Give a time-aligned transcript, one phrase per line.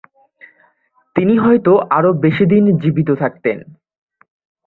[1.15, 3.57] তিনি হয়তো আরও বেশিদিন জীবিত থাকতেন।